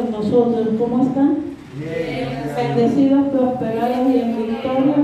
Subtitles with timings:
[0.00, 0.68] con nosotros.
[0.78, 1.36] ¿Cómo están?
[2.56, 4.96] Bendecidos, prosperados y en victoria.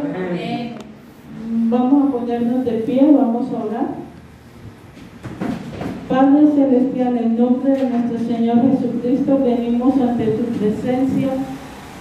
[1.68, 4.06] Vamos a ponernos de pie, vamos a orar.
[6.08, 11.28] Padre Celestial, en nombre de nuestro Señor Jesucristo, venimos ante tu presencia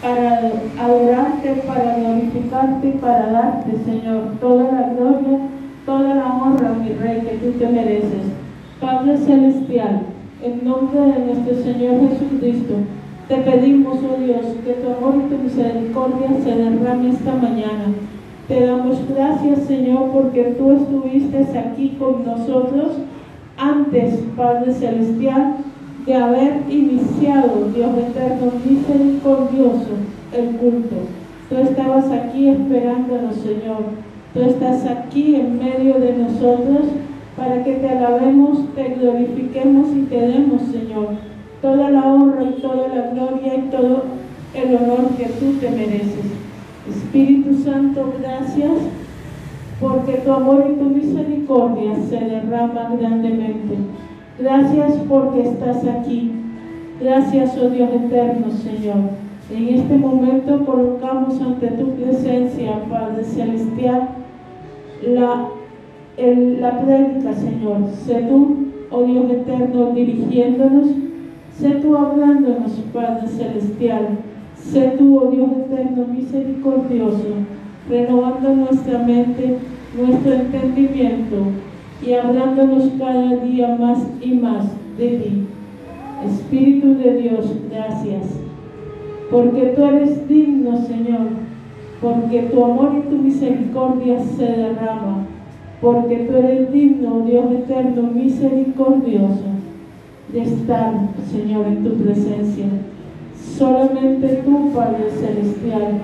[0.01, 5.39] para adorarte, para glorificarte y para darte, Señor, toda la gloria,
[5.85, 8.25] toda la honra, mi Rey, que tú te mereces.
[8.79, 10.01] Padre Celestial,
[10.43, 12.75] en nombre de nuestro Señor Jesucristo,
[13.27, 17.93] te pedimos, oh Dios, que tu amor y tu misericordia se derrame esta mañana.
[18.47, 22.97] Te damos gracias, Señor, porque tú estuviste aquí con nosotros
[23.57, 25.55] antes, Padre Celestial,
[26.05, 29.95] de haber iniciado, Dios eterno, misericordioso,
[30.31, 30.95] el culto.
[31.49, 33.85] Tú estabas aquí esperándonos, Señor.
[34.35, 36.89] Tú estás aquí en medio de nosotros
[37.37, 41.09] para que te alabemos, te glorifiquemos y te demos, Señor,
[41.61, 44.03] toda la honra y toda la gloria y todo
[44.53, 46.25] el honor que tú te mereces.
[46.89, 48.71] Espíritu Santo, gracias
[49.81, 53.75] porque tu amor y tu misericordia se derraman grandemente.
[54.39, 56.31] Gracias porque estás aquí.
[57.01, 59.25] Gracias, oh Dios eterno, Señor.
[59.51, 64.09] En este momento colocamos ante tu presencia, Padre Celestial,
[65.05, 65.49] la,
[66.17, 67.77] la prédica, Señor.
[68.05, 70.87] Sé tú, oh Dios eterno, dirigiéndonos.
[71.57, 74.19] Sé tú hablándonos, Padre Celestial.
[74.55, 77.29] Sé tú, oh Dios eterno, misericordioso,
[77.89, 79.57] renovando nuestra mente,
[79.97, 81.35] nuestro entendimiento
[82.05, 84.65] y hablándonos cada día más y más
[84.97, 85.47] de ti.
[86.25, 88.39] Espíritu de Dios, gracias,
[89.29, 91.27] porque tú eres digno, Señor,
[92.01, 95.27] porque tu amor y tu misericordia se derrama,
[95.81, 99.43] porque tú eres digno, Dios eterno, misericordioso,
[100.31, 100.93] de estar,
[101.31, 102.65] Señor, en tu presencia.
[103.57, 106.01] Solamente tú, Padre Celestial,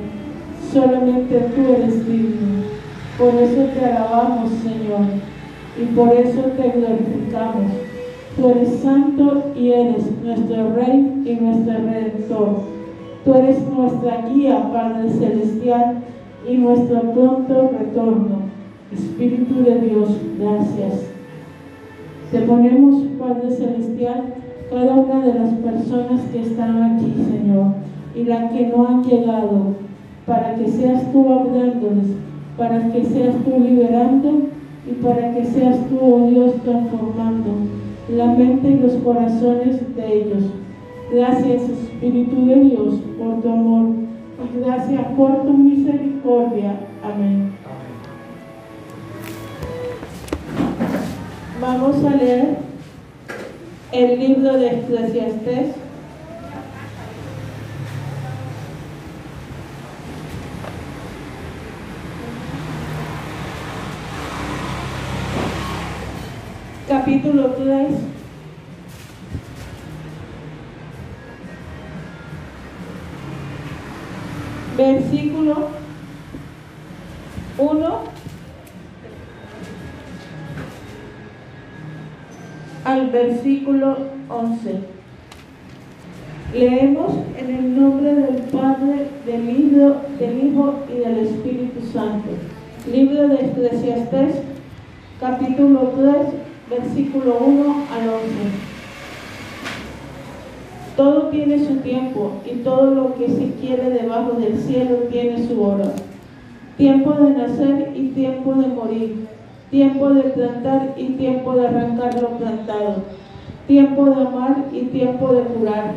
[0.72, 2.62] solamente tú eres digno.
[3.18, 5.32] Por eso te alabamos, Señor
[5.80, 7.72] y por eso te glorificamos.
[8.36, 12.62] Tú eres santo y eres nuestro Rey y nuestro Redentor.
[13.26, 15.98] Tú eres nuestra guía, Padre Celestial,
[16.48, 18.42] y nuestro pronto retorno.
[18.94, 20.10] Espíritu de Dios,
[20.40, 21.08] gracias.
[22.32, 24.34] Te ponemos, Padre Celestial,
[24.70, 27.74] cada una de las personas que están aquí, Señor,
[28.16, 29.76] y las que no han llegado,
[30.26, 32.08] para que seas tú hablándoles,
[32.58, 34.48] para que seas tú liberando
[34.90, 37.52] y para que seas tú, oh Dios, transformando
[38.10, 40.44] la mente y los corazones de ellos.
[41.12, 43.90] Gracias, Espíritu de Dios, por tu amor
[44.42, 46.80] y gracias por tu misericordia.
[47.04, 47.51] Amén.
[51.62, 52.58] Vamos a leer
[53.92, 55.76] el libro de Eclesiastes
[66.88, 67.92] capítulo 3.
[74.78, 75.68] Versículo
[77.60, 78.21] 1
[82.92, 83.96] al versículo
[84.28, 84.76] 11.
[86.54, 92.28] Leemos en el nombre del Padre, del Hijo, del Hijo y del Espíritu Santo.
[92.92, 94.36] Libro de Eclesiastés,
[95.22, 96.16] capítulo 3,
[96.70, 97.64] versículo 1
[97.94, 98.26] al 11.
[100.98, 105.64] Todo tiene su tiempo y todo lo que se quiere debajo del cielo tiene su
[105.64, 105.94] hora.
[106.76, 109.31] Tiempo de nacer y tiempo de morir.
[109.72, 112.96] Tiempo de plantar y tiempo de arrancar lo plantado.
[113.68, 115.94] Tiempo de amar y tiempo de curar.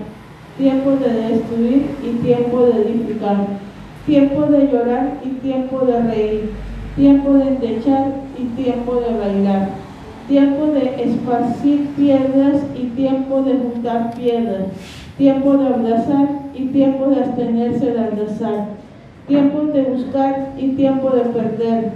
[0.57, 3.37] Tiempo de destruir y tiempo de edificar.
[4.07, 6.51] Tiempo de llorar y tiempo de reír.
[6.97, 9.85] Tiempo de endechar y tiempo de bailar
[10.29, 14.69] tiempo de esparcir piedras y tiempo de juntar piedras,
[15.19, 18.69] tiempo de abrazar y tiempo de abstenerse de abrazar,
[19.27, 21.93] tiempo de buscar y tiempo de perder,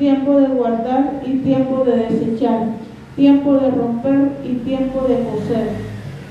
[0.00, 2.68] tiempo de guardar y tiempo de desechar,
[3.16, 5.68] tiempo de romper y tiempo de coser,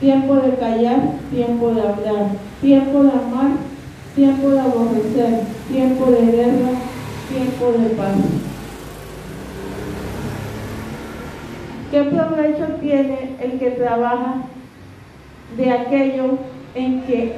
[0.02, 1.00] tiempo de callar,
[1.32, 2.30] tiempo de hablar,
[2.62, 3.52] tiempo de amar,
[4.16, 6.70] tiempo de aborrecer, tiempo de guerra,
[7.32, 8.16] tiempo de paz.
[11.92, 14.38] ¿Qué provecho tiene el que trabaja
[15.56, 16.40] de aquello
[16.74, 17.36] en que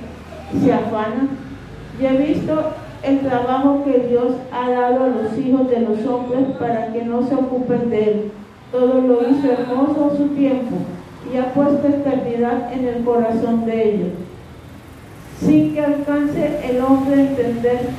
[0.64, 1.28] se afana?
[2.02, 6.56] Yo he visto el trabajo que Dios ha dado a los hijos de los hombres
[6.60, 8.32] para que no se ocupen de él.
[8.72, 10.78] Todo lo hizo hermoso a su tiempo
[11.32, 14.10] y ha puesto eternidad en el corazón de ellos.
[15.40, 17.90] sin que alcance el hombre a entender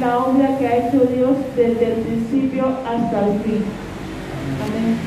[0.00, 3.64] la obra que ha hecho Dios desde el principio hasta el fin.
[4.64, 4.98] Amén.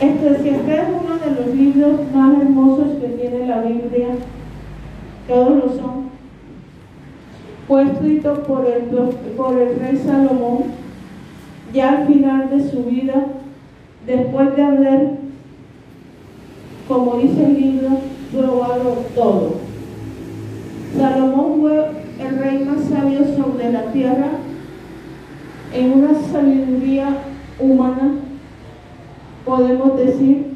[0.00, 4.08] Eclesiastés es uno de los libros más hermosos que tiene la Biblia.
[5.28, 6.13] Todos lo son.
[7.66, 8.84] Fue escrito por el,
[9.36, 10.64] por el rey Salomón
[11.72, 13.26] ya al final de su vida,
[14.06, 15.10] después de haber,
[16.86, 17.98] como dice el libro,
[18.32, 19.54] probado todo.
[20.96, 21.90] Salomón fue
[22.20, 24.28] el rey más sabio sobre la tierra
[25.72, 27.08] en una sabiduría
[27.58, 28.12] humana,
[29.44, 30.52] podemos decir,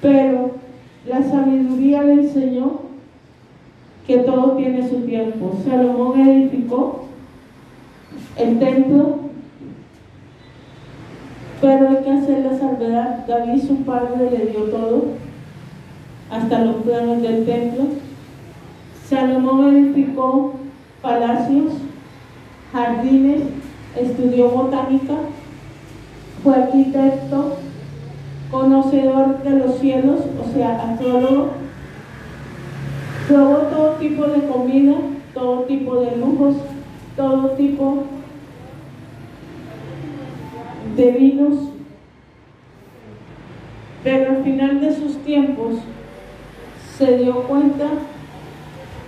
[0.00, 0.52] pero
[1.06, 2.80] la sabiduría le enseñó
[4.06, 5.02] que todo tiene su
[5.64, 7.04] Salomón edificó
[8.36, 9.18] el templo,
[11.60, 13.26] pero hay que hacer la salvedad.
[13.26, 15.04] David, su padre, le dio todo,
[16.30, 17.84] hasta los planos del templo.
[19.08, 20.54] Salomón edificó
[21.00, 21.72] palacios,
[22.72, 23.42] jardines,
[23.96, 25.14] estudió botánica,
[26.42, 27.56] fue arquitecto,
[28.50, 31.48] conocedor de los cielos, o sea, astrólogo,
[33.28, 34.94] probó todo tipo de comida,
[35.36, 36.56] todo tipo de lujos,
[37.14, 38.04] todo tipo
[40.96, 41.54] de vinos,
[44.02, 45.74] pero al final de sus tiempos
[46.96, 47.84] se dio cuenta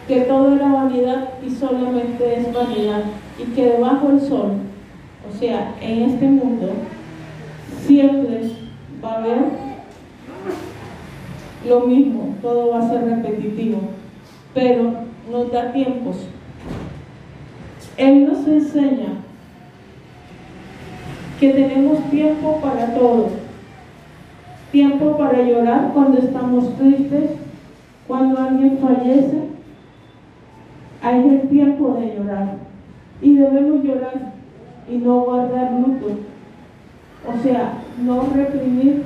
[0.07, 3.05] que todo era vanidad y solamente es vanidad
[3.39, 4.53] y que debajo del sol,
[5.27, 6.73] o sea, en este mundo,
[7.87, 8.51] siempre
[9.03, 9.39] va a haber
[11.67, 13.81] lo mismo, todo va a ser repetitivo,
[14.53, 16.17] pero nos da tiempos.
[17.97, 19.19] Él nos enseña
[21.41, 23.29] que tenemos tiempo para todo.
[24.73, 27.31] Tiempo para llorar cuando estamos tristes,
[28.07, 29.49] cuando alguien fallece.
[31.03, 32.57] Hay el tiempo de llorar.
[33.23, 34.33] Y debemos llorar
[34.89, 36.19] y no guardar luto.
[37.27, 39.03] O sea, no reprimir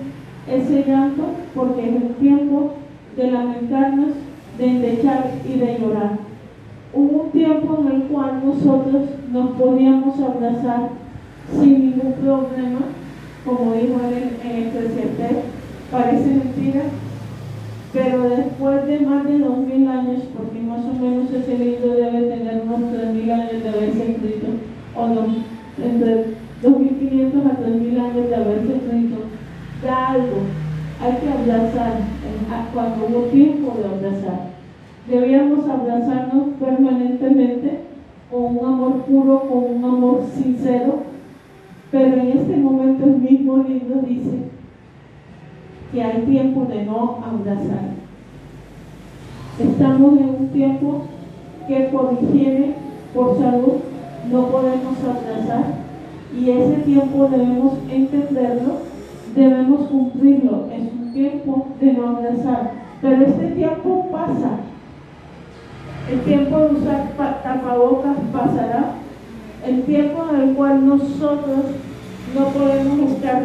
[0.47, 1.25] ese llanto
[1.55, 2.75] porque es el tiempo
[3.17, 4.11] de lamentarnos,
[4.59, 6.19] de endechar y de llorar.
[6.95, 9.03] Hubo un tiempo en el cual nosotros
[9.33, 10.91] nos podíamos abrazar
[11.59, 12.81] sin ningún problema,
[13.45, 13.99] como dijo
[14.45, 15.43] en el presidente,
[15.91, 16.83] parece mentira,
[17.93, 22.23] pero después de más de dos mil años, porque más o menos ese libro debe
[22.23, 24.47] tener unos tres mil años de haberse escrito,
[24.95, 25.27] o no,
[25.83, 26.27] entre
[26.63, 29.17] 2500 a 3000 años de haberse escrito,
[29.85, 30.39] da algo,
[31.03, 31.95] hay que abrazar
[32.73, 34.53] cuando hubo tiempo de abrazar.
[35.09, 37.81] Debíamos abrazarnos permanentemente
[38.31, 41.03] con un amor puro, con un amor sincero,
[41.91, 44.39] pero en este momento el mismo libro dice
[45.93, 47.93] que hay tiempo de no abrazar.
[49.59, 51.03] Estamos en un tiempo
[51.69, 52.75] que por higiene,
[53.15, 53.81] por salud,
[54.31, 55.65] no podemos abrazar
[56.35, 58.79] y ese tiempo debemos entenderlo,
[59.35, 60.69] debemos cumplirlo.
[61.13, 64.51] Tiempo de no abrazar, pero este tiempo pasa.
[66.11, 68.95] El tiempo de usar tapabocas pasará
[69.67, 71.65] el tiempo en el cual nosotros
[72.35, 73.43] no podemos estar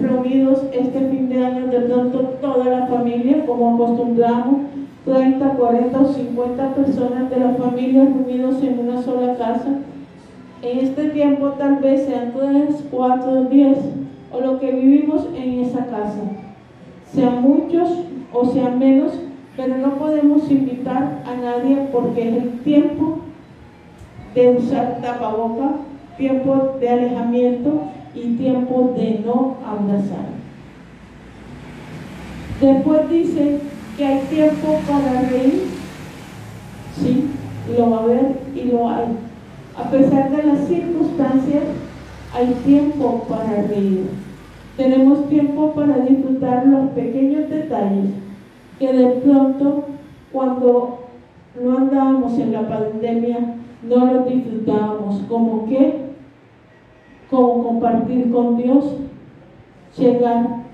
[0.00, 4.62] reunidos este fin de año de pronto toda la familia, como acostumbramos,
[5.04, 9.78] 30, 40 o 50 personas de la familia reunidos en una sola casa.
[10.62, 13.78] En este tiempo tal vez sean 3, 4, 10
[14.32, 16.45] o lo que vivimos en esa casa.
[17.16, 17.88] Sean muchos
[18.30, 19.12] o sean menos,
[19.56, 23.20] pero no podemos invitar a nadie porque es el tiempo
[24.34, 25.76] de usar tapaboca,
[26.18, 30.26] tiempo de alejamiento y tiempo de no abrazar.
[32.60, 33.60] Después dice
[33.96, 35.68] que hay tiempo para reír.
[37.00, 37.30] Sí,
[37.78, 39.06] lo va a haber y lo hay.
[39.74, 41.62] A pesar de las circunstancias,
[42.34, 44.25] hay tiempo para reír.
[44.76, 48.10] Tenemos tiempo para disfrutar los pequeños detalles
[48.78, 49.84] que de pronto
[50.30, 50.98] cuando
[51.58, 53.38] no andábamos en la pandemia
[53.82, 55.94] no lo disfrutábamos, como que,
[57.30, 58.84] como compartir con Dios,
[59.96, 60.64] llegar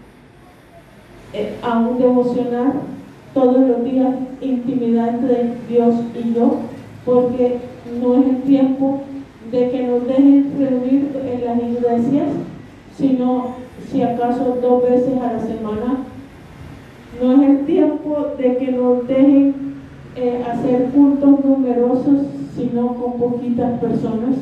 [1.33, 2.73] eh, a un devocional
[3.33, 6.57] todos los días, intimidad entre Dios y yo,
[7.05, 7.59] porque
[8.01, 9.03] no es el tiempo
[9.51, 12.29] de que nos dejen reunir en las iglesias,
[12.97, 13.62] sino
[13.93, 15.99] si acaso dos veces a la semana.
[17.23, 19.55] No es el tiempo de que nos dejen
[20.17, 22.23] eh, hacer cultos numerosos,
[22.57, 24.37] sino con poquitas personas.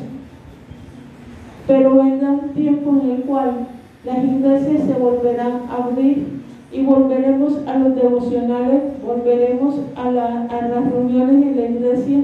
[1.67, 3.67] Pero vendrá un tiempo en el cual
[4.05, 6.41] las iglesias se volverán a abrir
[6.71, 12.19] y volveremos a los devocionales, volveremos a, a las reuniones en la iglesia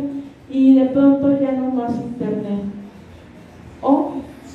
[0.49, 2.56] y de pronto ya no más internet.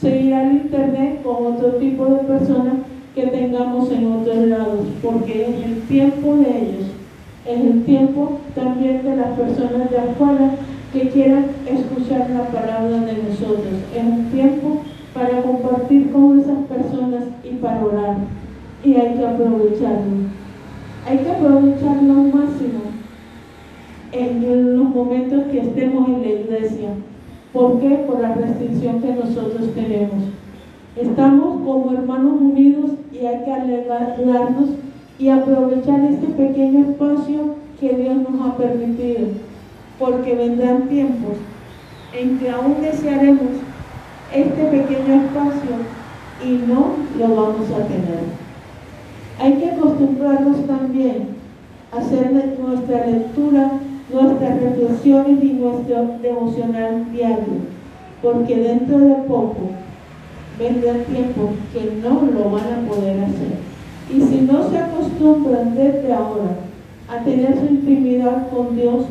[0.02, 2.74] Seguir al internet con otro tipo de personas
[3.14, 6.86] que tengamos en otros lados, porque es el tiempo de ellos,
[7.46, 10.56] es el tiempo también de las personas de afuera
[10.92, 14.80] que quieran escuchar la palabra de nosotros, es un tiempo
[15.14, 18.16] para compartir con esas personas y para orar,
[18.84, 20.16] y hay que aprovecharlo,
[21.08, 22.80] hay que aprovecharlo al máximo
[24.10, 26.88] en los momentos que estemos en la iglesia.
[27.52, 28.04] ¿Por qué?
[28.06, 30.24] Por la restricción que nosotros tenemos.
[30.96, 34.70] Estamos como hermanos unidos y hay que alegrarnos
[35.18, 39.28] y aprovechar este pequeño espacio que Dios nos ha permitido,
[39.98, 41.36] porque vendrán tiempos
[42.18, 43.48] en que aún desearemos
[44.34, 45.76] este pequeño espacio
[46.44, 48.42] y no lo vamos a tener.
[49.40, 51.28] Hay que acostumbrarnos también
[51.92, 53.72] a hacer nuestra lectura
[54.12, 57.62] nuestras reflexiones y nuestro devocional diario,
[58.20, 59.70] porque dentro de poco
[60.58, 63.72] vendrá tiempo que no lo van a poder hacer.
[64.10, 66.56] Y si no se acostumbran desde ahora
[67.08, 69.06] a tener su intimidad con Dios,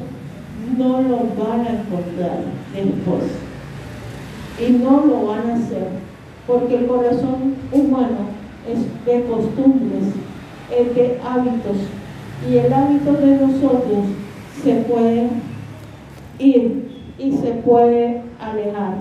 [0.77, 2.43] no lo van a encontrar
[2.73, 3.23] después.
[4.59, 5.87] Y no lo van a hacer,
[6.45, 8.29] porque el corazón humano
[8.69, 10.13] es de costumbres,
[10.71, 11.77] es de hábitos,
[12.49, 14.05] y el hábito de nosotros
[14.63, 15.27] se puede
[16.37, 18.97] ir y se puede alejar.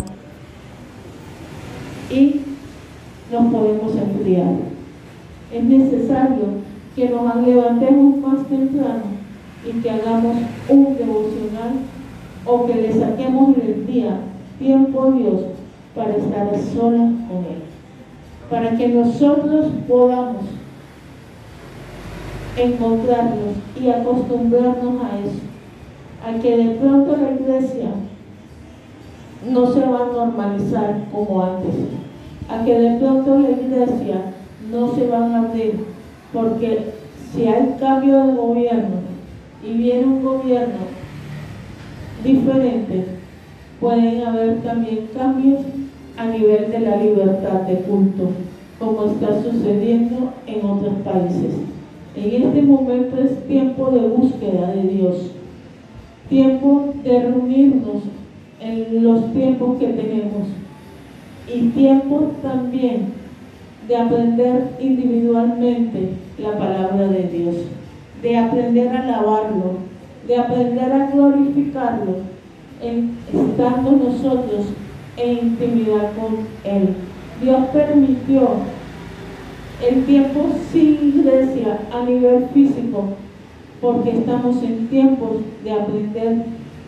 [2.11, 2.41] Y
[3.31, 4.55] nos podemos enfriar.
[5.53, 6.61] Es necesario
[6.97, 9.03] que nos levantemos más temprano
[9.67, 10.37] y que hagamos
[10.69, 11.73] un devocional
[12.47, 14.19] o que le saquemos el día
[14.59, 15.41] tiempo a Dios
[15.95, 17.63] para estar a solas con Él.
[18.49, 20.45] Para que nosotros podamos
[22.57, 25.50] encontrarnos y acostumbrarnos a eso
[26.27, 27.91] a que de pronto la iglesia
[29.49, 31.75] no se va a normalizar como antes,
[32.49, 34.33] a que de pronto la iglesia
[34.71, 35.87] no se va a abrir,
[36.33, 36.93] porque
[37.33, 38.97] si hay cambio de gobierno
[39.65, 40.91] y viene un gobierno
[42.23, 43.05] diferente,
[43.81, 45.61] pueden haber también cambios
[46.19, 48.31] a nivel de la libertad de culto,
[48.79, 51.55] como está sucediendo en otros países.
[52.15, 55.31] En este momento es tiempo de búsqueda de Dios
[56.31, 58.05] tiempo de reunirnos
[58.61, 60.47] en los tiempos que tenemos
[61.53, 63.13] y tiempo también
[63.89, 67.57] de aprender individualmente la palabra de Dios,
[68.23, 69.79] de aprender a alabarlo,
[70.29, 72.19] de aprender a glorificarlo,
[72.81, 74.67] en, estando nosotros
[75.17, 76.95] en intimidad con Él.
[77.43, 78.51] Dios permitió
[79.85, 83.17] el tiempo sin iglesia a nivel físico
[83.81, 86.45] porque estamos en tiempos de aprender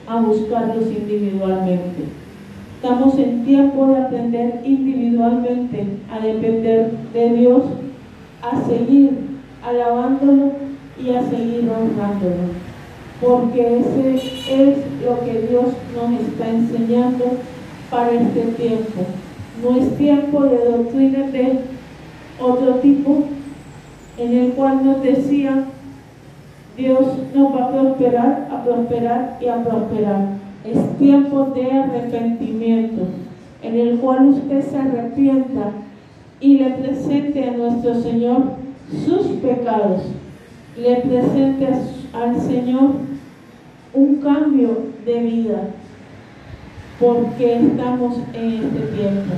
[0.06, 2.04] a buscarlos individualmente.
[2.76, 7.62] Estamos en tiempo de aprender individualmente a depender de Dios,
[8.42, 9.10] a seguir
[9.64, 10.52] alabándolo
[11.02, 12.52] y a seguir honrándolo.
[13.20, 17.24] Porque ese es lo que Dios nos está enseñando
[17.88, 19.06] para este tiempo.
[19.62, 21.60] No es tiempo de doctrinas de
[22.40, 23.24] otro tipo,
[24.18, 25.66] en el cual nos decían
[26.76, 27.00] Dios
[27.34, 30.26] nos va a prosperar, a prosperar y a prosperar.
[30.64, 33.02] Es tiempo de arrepentimiento,
[33.62, 35.72] en el cual usted se arrepienta
[36.40, 38.42] y le presente a nuestro Señor
[39.04, 40.02] sus pecados.
[40.76, 41.68] Le presente
[42.14, 42.92] al Señor
[43.92, 45.68] un cambio de vida,
[46.98, 49.34] porque estamos en este tiempo.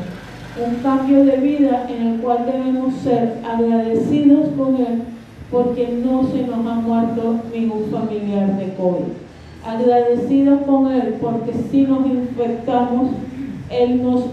[0.65, 5.03] Un cambio de vida en el cual debemos ser agradecidos con Él
[5.51, 9.13] porque no se nos ha muerto ningún familiar de COVID.
[9.67, 13.11] Agradecidos con Él porque si nos infectamos,
[13.71, 14.25] Él nos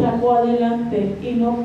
[0.00, 1.56] sacó adelante y nos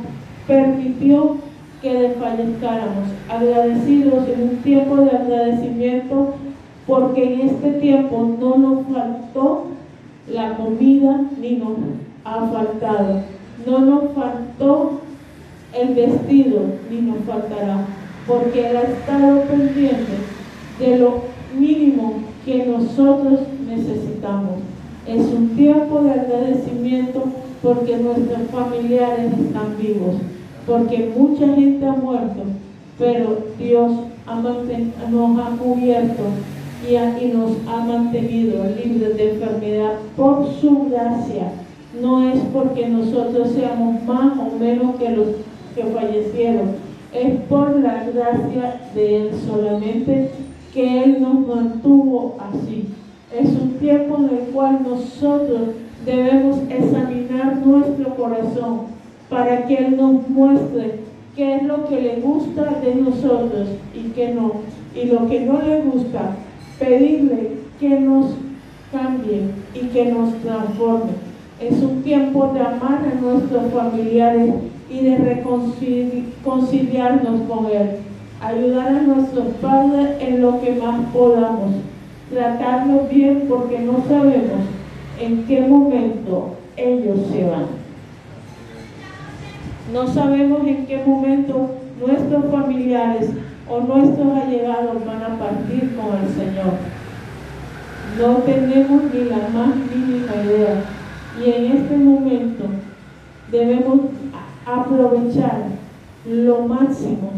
[0.48, 1.38] permitió
[1.82, 3.10] que desfallezcáramos.
[3.30, 6.36] Agradecidos en un tiempo de agradecimiento
[6.88, 9.66] porque en este tiempo no nos faltó
[10.32, 11.78] la comida ni nos
[12.24, 13.22] ha faltado.
[13.66, 15.02] No nos faltó
[15.74, 17.86] el vestido ni nos faltará
[18.28, 20.14] porque Él ha estado pendiente
[20.80, 21.24] de lo
[21.58, 24.60] mínimo que nosotros necesitamos.
[25.08, 27.24] Es un tiempo de agradecimiento
[27.62, 30.16] porque nuestros familiares están vivos,
[30.66, 32.44] porque mucha gente ha muerto,
[32.98, 33.92] pero Dios
[35.12, 36.24] nos ha cubierto
[36.88, 41.52] y, nos ha mantenido libres de enfermedad por su gracia.
[42.02, 45.28] No es porque nosotros seamos más o menos que los
[45.76, 46.76] que fallecieron,
[47.14, 50.32] Es por la gracia de Él solamente
[50.74, 52.88] que Él nos mantuvo así.
[53.38, 55.62] Es un tiempo en el cual nosotros
[56.06, 58.82] debemos examinar nuestro corazón
[59.30, 61.00] para que Él nos muestre
[61.36, 64.54] qué es lo que le gusta de nosotros y qué no.
[64.96, 66.36] Y lo que no le gusta,
[66.80, 68.32] pedirle que nos
[68.92, 71.12] cambie y que nos transforme.
[71.60, 74.54] Es un tiempo de amar a nuestros familiares
[74.92, 78.00] y de reconciliarnos con Él.
[78.42, 81.76] Ayudar a nuestros padres en lo que más podamos.
[82.30, 84.60] Tratarlos bien porque no sabemos
[85.20, 87.68] en qué momento ellos se van.
[89.94, 91.70] No sabemos en qué momento
[92.00, 93.30] nuestros familiares
[93.70, 96.74] o nuestros allegados van a partir con el Señor.
[98.20, 100.84] No tenemos ni la más mínima idea.
[101.40, 102.66] Y en este momento
[103.52, 104.00] debemos
[104.74, 105.66] aprovechar
[106.26, 107.32] lo máximo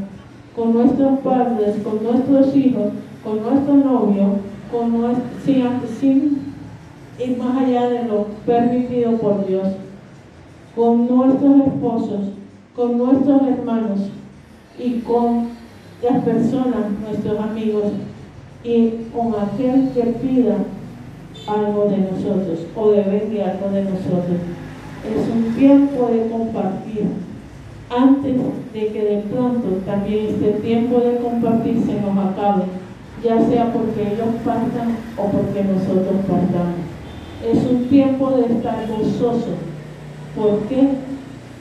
[0.55, 2.91] con nuestros padres, con nuestros hijos,
[3.23, 4.37] con nuestro novio,
[4.71, 5.63] con nuestro, sin,
[5.99, 6.53] sin
[7.19, 9.67] ir más allá de lo permitido por Dios,
[10.75, 12.19] con nuestros esposos,
[12.75, 13.99] con nuestros hermanos
[14.77, 15.49] y con
[16.01, 17.85] las personas, nuestros amigos,
[18.63, 20.55] y con aquel que pida
[21.47, 24.37] algo de nosotros o debe algo de nosotros.
[25.03, 27.07] Es un tiempo de compartir.
[27.89, 28.35] Antes
[28.73, 32.63] de que de pronto también este tiempo de compartir se nos acabe,
[33.23, 36.79] ya sea porque ellos partan o porque nosotros partamos.
[37.45, 39.55] Es un tiempo de estar gozoso.
[40.35, 40.89] ¿Por qué?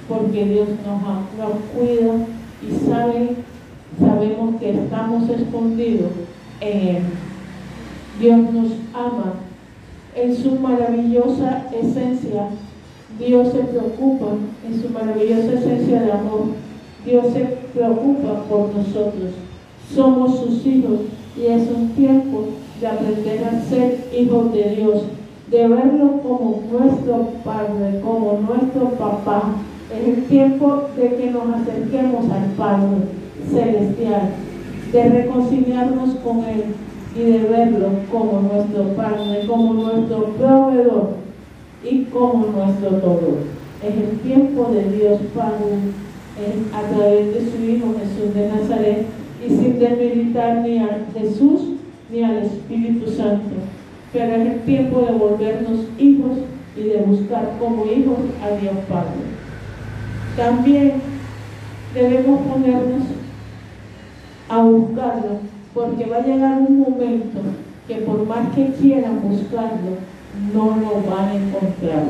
[0.09, 1.03] Porque Dios nos,
[1.37, 2.27] nos cuida
[2.63, 3.37] y sabe,
[3.99, 6.13] sabemos que estamos escondidos
[6.61, 7.03] en Él.
[8.21, 9.35] Dios nos ama
[10.15, 12.49] en su maravillosa esencia.
[13.27, 14.27] Dios se preocupa
[14.67, 16.47] en su maravillosa esencia de amor.
[17.05, 19.31] Dios se preocupa por nosotros.
[19.95, 21.01] Somos sus hijos
[21.37, 22.47] y es un tiempo
[22.81, 25.03] de aprender a ser hijos de Dios,
[25.51, 29.55] de verlo como nuestro Padre, como nuestro papá.
[29.95, 33.07] Es el tiempo de que nos acerquemos al Padre
[33.51, 34.31] celestial,
[34.93, 36.65] de reconciliarnos con Él
[37.15, 41.23] y de verlo como nuestro Padre, como nuestro proveedor
[41.85, 43.39] y como nuestro todo.
[43.83, 45.77] Es el tiempo de Dios Padre
[46.73, 49.07] a través de su Hijo Jesús de Nazaret
[49.45, 51.61] y sin debilitar ni a Jesús
[52.11, 53.57] ni al Espíritu Santo.
[54.13, 56.39] Pero es el tiempo de volvernos hijos
[56.77, 59.33] y de buscar como hijos a Dios Padre.
[60.37, 60.93] También
[61.95, 63.03] debemos ponernos
[64.49, 65.41] a buscarlo,
[65.75, 67.41] porque va a llegar un momento
[67.89, 69.97] que por más que quieran buscarlo,
[70.53, 72.05] no lo van a encontrar.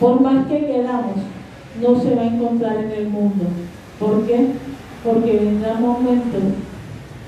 [0.00, 1.16] Por más que queramos,
[1.80, 3.44] no se va a encontrar en el mundo.
[3.98, 4.48] ¿Por qué?
[5.04, 6.42] Porque vendrá momentos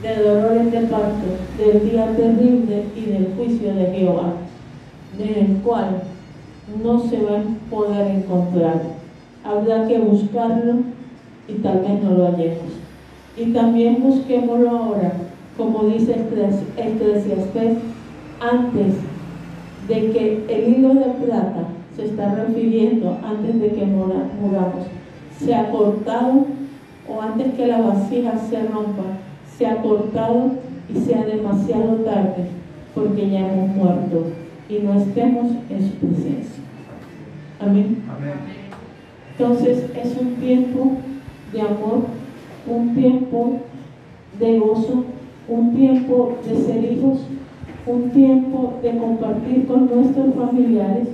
[0.03, 1.27] de dolores de parto,
[1.59, 4.35] del día terrible y del juicio de Jehová,
[5.19, 6.03] en el cual
[6.83, 8.83] no se va a poder encontrar.
[9.45, 10.77] Habrá que buscarlo
[11.49, 12.73] y tal vez no lo hallemos.
[13.37, 15.13] Y también busquémoslo ahora,
[15.57, 16.17] como dice
[16.77, 17.79] Eclesiastes,
[18.41, 18.95] antes
[19.89, 24.87] de que el hilo de plata se está refiriendo antes de que muramos,
[25.39, 26.47] se ha cortado
[27.09, 29.05] o antes que la vasija se rompa,
[29.57, 30.53] se ha cortado
[30.95, 32.49] y sea demasiado tarde
[32.95, 34.27] porque ya hemos muerto
[34.69, 36.63] y no estemos en su presencia.
[37.61, 38.03] Amén.
[39.33, 40.93] Entonces es un tiempo
[41.53, 42.07] de amor,
[42.67, 43.61] un tiempo
[44.39, 45.05] de gozo,
[45.49, 47.21] un tiempo de ser hijos,
[47.89, 51.09] un tiempo de compartir con nuestros familiares,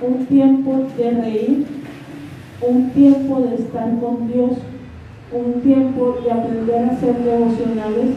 [0.00, 1.66] un tiempo de reír,
[2.66, 4.52] un tiempo de estar con Dios,
[5.32, 8.16] un tiempo de aprender a ser devocionales,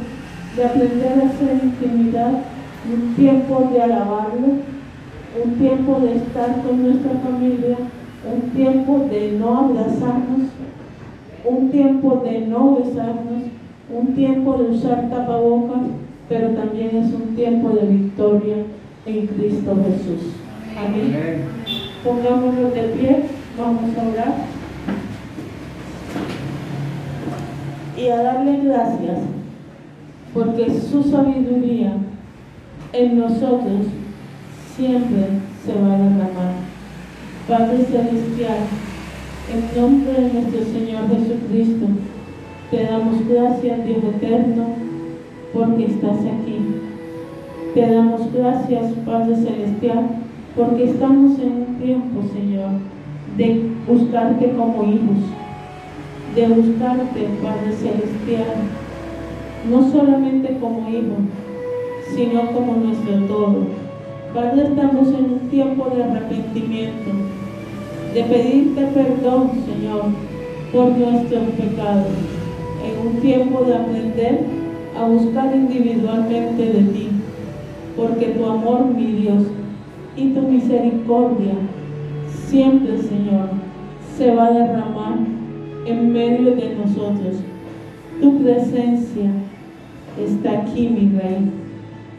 [0.56, 2.32] de aprender a hacer intimidad,
[2.90, 4.48] un tiempo de alabarlo,
[5.44, 7.78] un tiempo de estar con nuestra familia,
[8.34, 10.50] un tiempo de no abrazarnos,
[11.44, 13.44] un tiempo de no besarnos,
[13.94, 15.82] un tiempo de usar tapabocas,
[16.30, 18.56] pero también es un tiempo de victoria
[19.06, 20.34] en Cristo Jesús.
[20.78, 21.44] Amén.
[22.04, 23.24] Pongámonos de pie,
[23.58, 24.34] vamos a orar.
[27.98, 29.20] Y a darle gracias,
[30.34, 31.94] porque su sabiduría
[32.92, 33.86] en nosotros
[34.76, 35.28] siempre
[35.66, 36.54] se va a derramar.
[37.48, 38.58] Padre Celestial,
[39.52, 41.88] en nombre de nuestro Señor Jesucristo,
[42.72, 44.83] te damos gracias, Dios eterno,
[45.54, 46.82] porque estás aquí.
[47.76, 50.10] Te damos gracias, Padre Celestial,
[50.56, 52.72] porque estamos en un tiempo, Señor,
[53.38, 55.24] de buscarte como hijos,
[56.36, 58.56] de buscarte, Padre Celestial,
[59.70, 61.18] no solamente como hijo,
[62.16, 63.84] sino como nuestro todo.
[64.34, 67.12] Padre, estamos en un tiempo de arrepentimiento,
[68.14, 70.06] de pedirte perdón, Señor,
[70.72, 72.08] por nuestros pecados,
[72.84, 74.63] en un tiempo de aprender
[74.98, 77.10] a buscar individualmente de ti,
[77.96, 79.44] porque tu amor, mi Dios,
[80.16, 81.54] y tu misericordia
[82.48, 83.50] siempre, Señor,
[84.16, 85.18] se va a derramar
[85.86, 87.38] en medio de nosotros.
[88.22, 89.32] Tu presencia
[90.24, 91.50] está aquí, mi Rey.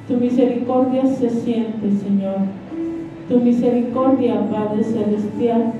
[0.08, 2.38] Tu misericordia se siente, Señor.
[3.28, 5.72] Tu misericordia, Padre Celestial,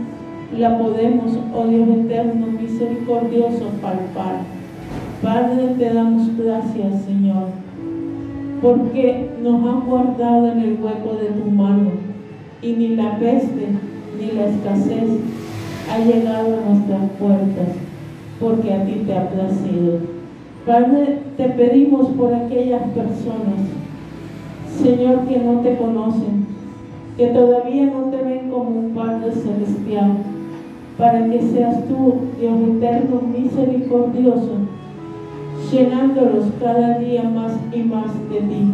[0.57, 4.54] la podemos, oh Dios eterno, misericordioso, palpar.
[5.25, 7.45] Padre, te damos gracias, Señor,
[8.61, 11.93] porque nos has guardado en el hueco de tu mano
[12.61, 13.69] y ni la peste
[14.21, 15.09] ni la escasez
[15.91, 17.69] ha llegado a nuestras puertas,
[18.39, 20.01] porque a ti te ha placido.
[20.67, 23.65] Padre, te pedimos por aquellas personas,
[24.83, 26.47] Señor, que no te conocen,
[27.17, 30.19] que todavía no te ven como un Padre celestial,
[30.99, 34.74] para que seas tú, Dios eterno, misericordioso,
[35.71, 38.73] llenándolos cada día más y más de ti.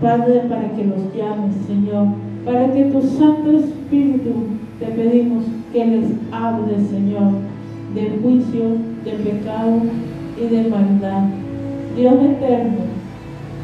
[0.00, 2.06] Padre, para que los llames, Señor,
[2.44, 4.32] para que tu Santo Espíritu
[4.78, 7.32] te pedimos que les hable, Señor,
[7.94, 9.80] de juicio, de pecado
[10.40, 11.24] y de maldad.
[11.96, 12.78] Dios eterno,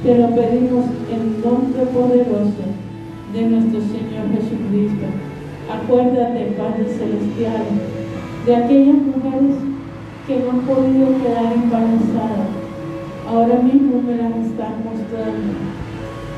[0.03, 2.65] te lo pedimos en nombre poderoso
[3.33, 5.07] de nuestro Señor Jesucristo.
[5.73, 7.63] Acuérdate, Padre Celestial,
[8.45, 9.74] de aquellas mujeres
[10.27, 12.49] que no han podido quedar embarazadas.
[13.29, 15.53] Ahora mismo me las están mostrando.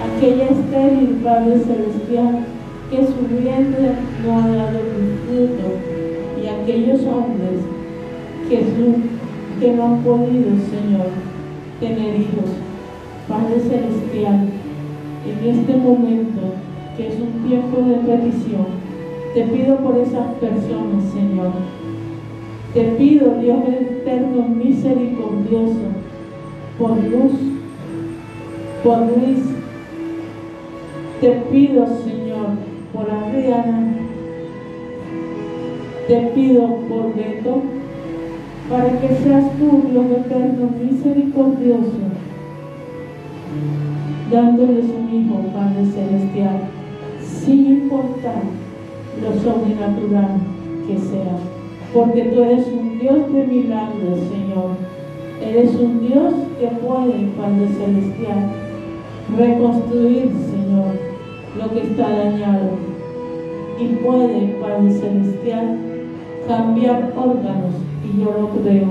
[0.03, 2.47] Aquella estéril, Padre Celestial,
[2.91, 3.93] que su vientre
[4.25, 4.79] no ha dado
[5.27, 5.69] fruto.
[6.43, 7.61] Y aquellos hombres,
[8.49, 8.97] Jesús,
[9.61, 11.11] que no han podido, Señor,
[11.81, 12.51] tener hijos.
[13.29, 14.49] Padre Celestial,
[15.27, 16.41] en este momento,
[16.97, 18.67] que es un tiempo de petición,
[19.35, 21.53] te pido por esas personas, Señor.
[22.77, 25.81] Te pido, Dios eterno, misericordioso,
[26.79, 27.33] por luz,
[28.85, 29.45] por Luis.
[31.23, 32.49] Te pido, Señor,
[32.93, 33.95] por Adriana.
[36.07, 37.63] Te pido por Beto,
[38.69, 41.93] para que seas tú, Dios eterno, misericordioso,
[44.31, 46.61] dándoles un hijo, Padre Celestial,
[47.23, 48.43] sin importar
[49.23, 50.41] lo sobrenatural
[50.87, 51.56] que sea.
[51.97, 54.77] Porque tú eres un Dios de milagros, Señor.
[55.41, 58.53] Eres un Dios que puede, Padre Celestial,
[59.35, 60.93] reconstruir, Señor,
[61.57, 62.69] lo que está dañado.
[63.81, 65.79] Y puede, Padre Celestial,
[66.47, 67.75] cambiar órganos.
[68.05, 68.91] Y yo lo creo.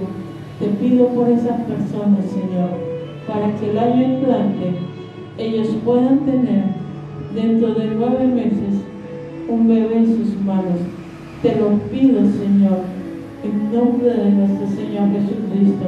[0.59, 2.71] Te pido por esas personas, Señor,
[3.27, 4.79] para que el año entrante
[5.37, 6.63] ellos puedan tener
[7.35, 8.81] dentro de nueve meses
[9.47, 10.79] un bebé en sus manos.
[11.43, 12.94] Te lo pido, Señor,
[13.45, 15.85] en nombre de nuestro Señor Jesucristo.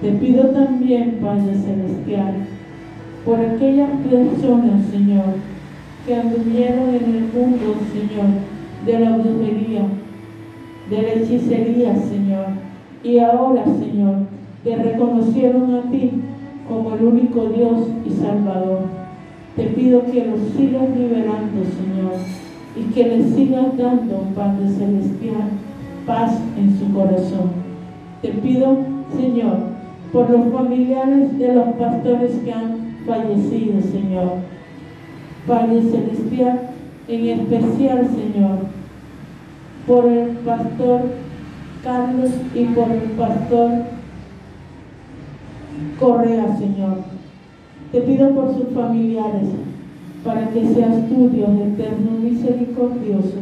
[0.00, 2.34] Te pido también, Padre Celestial,
[3.24, 5.34] por aquellas personas, Señor,
[6.06, 8.30] que anduvieron en el mundo, Señor,
[8.86, 9.82] de la brujería,
[10.88, 12.46] de la hechicería, Señor.
[13.04, 14.14] Y ahora, Señor,
[14.64, 16.10] te reconocieron a ti
[16.68, 18.80] como el único Dios y Salvador.
[19.56, 22.14] Te pido que los sigas liberando, Señor,
[22.76, 25.50] y que les sigas dando, Padre Celestial,
[26.06, 27.50] paz en su corazón.
[28.22, 28.78] Te pido,
[29.16, 29.58] Señor,
[30.12, 34.32] por los familiares de los pastores que han fallecido, Señor.
[35.46, 36.60] Padre Celestial,
[37.08, 38.58] en especial, Señor,
[39.86, 41.00] por el pastor
[41.82, 43.70] Carlos y por el pastor
[45.98, 46.98] Correa, Señor.
[47.90, 49.48] Te pido por sus familiares,
[50.24, 53.38] para que seas tú, Dios eterno, misericordioso,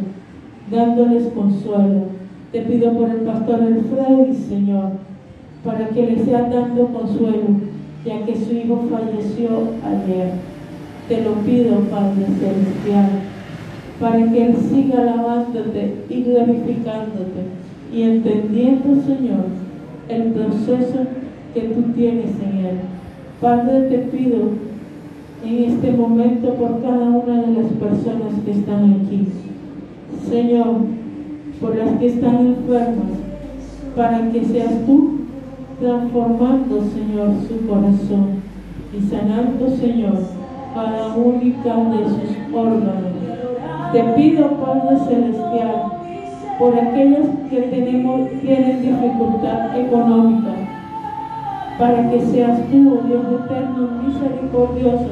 [0.71, 2.18] dándoles consuelo.
[2.53, 4.93] Te pido por el pastor Alfredo, Señor,
[5.63, 7.45] para que le sea dando consuelo,
[8.07, 9.49] ya que su hijo falleció
[9.85, 10.31] ayer.
[11.09, 13.11] Te lo pido, Padre Celestial,
[14.01, 17.59] para que él siga alabándote y glorificándote
[17.93, 19.45] y entendiendo, Señor,
[20.09, 21.01] el proceso
[21.53, 22.77] que tú tienes en él.
[23.43, 24.53] Padre, te pido
[25.45, 29.29] en este momento por cada una de las personas que están aquí.
[30.29, 30.98] Señor,
[31.61, 33.19] por las que están enfermas,
[33.97, 35.19] para que seas tú
[35.81, 38.43] transformando, Señor, su corazón
[38.97, 40.19] y sanando, Señor,
[40.75, 43.19] cada única de sus órganos.
[43.93, 45.85] Te pido, Padre Celestial,
[46.59, 50.51] por aquellas que tenemos, tienen dificultad económica,
[51.79, 55.11] para que seas tú, oh Dios eterno, misericordioso,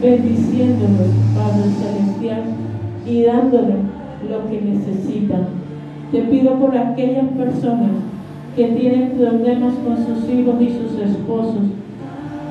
[0.00, 2.42] bendiciéndolos, Padre Celestial,
[3.06, 3.97] y dándoles
[4.28, 5.46] lo que necesitan.
[6.12, 7.90] Te pido por aquellas personas
[8.56, 11.62] que tienen problemas con sus hijos y sus esposos,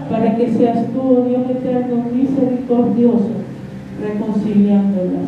[0.10, 3.30] para que seas tú, oh Dios eterno, misericordioso,
[4.02, 5.28] reconciliándolas.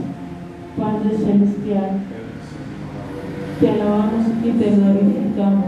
[0.78, 2.00] Padre Celestial,
[3.60, 5.66] te alabamos y te glorificamos.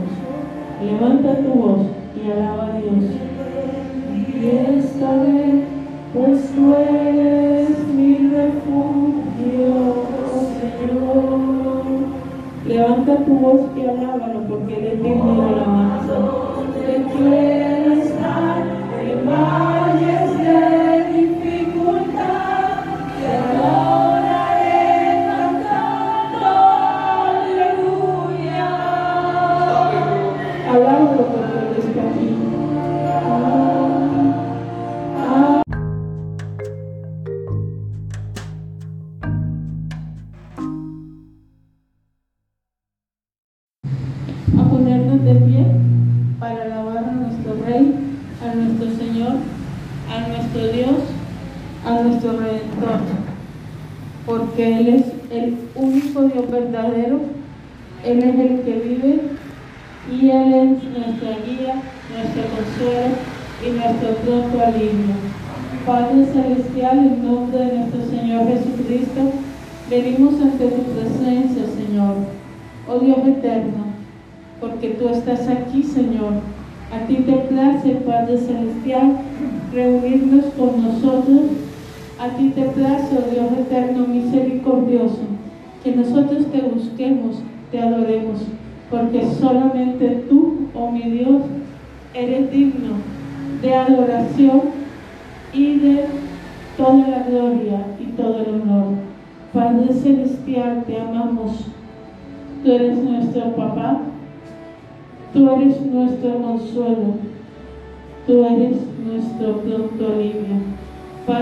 [0.85, 1.81] Levanta tu voz
[2.15, 3.03] y alaba a Dios.
[4.15, 5.65] Y esta vez,
[6.13, 10.10] pues tú eres mi refugio,
[10.81, 11.81] Señor.
[12.65, 16.15] Levanta tu voz y alábalo porque de alabanza.
[16.73, 17.80] Te quiero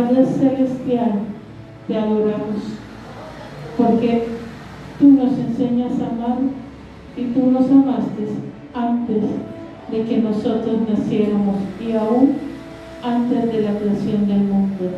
[0.09, 1.11] Padre Celestial,
[1.87, 2.63] te adoramos,
[3.77, 4.23] porque
[4.97, 6.39] tú nos enseñas a amar
[7.15, 8.25] y tú nos amaste
[8.73, 9.23] antes
[9.91, 12.37] de que nosotros naciéramos y aún
[13.03, 14.89] antes de la creación del mundo.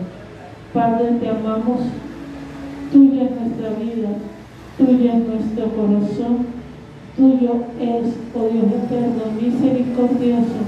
[0.74, 1.82] Padre, te amamos,
[2.94, 4.10] tuya es nuestra vida,
[4.78, 6.62] tuya es nuestro corazón
[7.18, 10.62] Tuyo es, oh Dios eterno, misericordioso,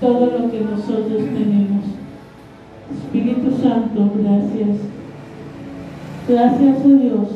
[0.00, 1.84] todo lo que nosotros tenemos.
[2.90, 4.76] Espíritu Santo, gracias.
[6.28, 7.28] Gracias, oh Dios,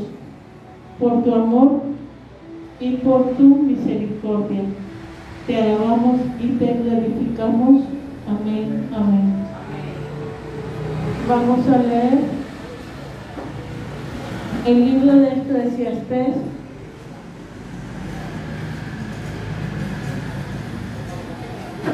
[0.98, 1.82] por tu amor
[2.78, 4.62] y por tu misericordia.
[5.46, 7.82] Te alabamos y te glorificamos.
[8.28, 9.34] Amén, amén.
[11.28, 12.20] Vamos a leer
[14.66, 16.36] el libro de Eclesiastés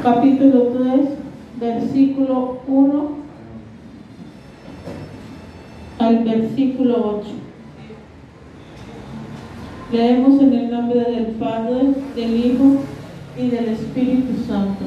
[0.02, 1.08] capítulo 3,
[1.60, 3.27] versículo 1
[5.98, 7.28] al versículo 8.
[9.92, 12.76] Leemos en el nombre del Padre, del Hijo
[13.36, 14.84] y del Espíritu Santo.